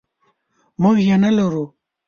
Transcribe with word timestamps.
موږ 0.81 0.97
یې 1.07 1.15
نلرو. 1.23 1.63